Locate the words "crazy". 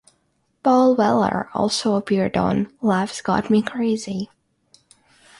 3.61-4.31